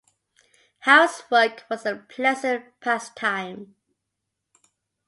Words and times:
Housework 0.79 1.63
was 1.69 1.85
a 1.85 1.95
pleasant 1.95 2.65
pastime. 2.79 3.75